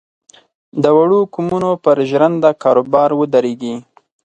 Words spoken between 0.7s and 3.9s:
د وړو قومونو پر ژرنده کاروبار ودرېږي.